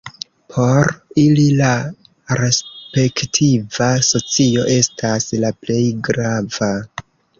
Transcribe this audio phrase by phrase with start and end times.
[0.53, 0.87] Por
[1.23, 1.73] ili la
[2.39, 6.73] respektiva socio estas la plej grava.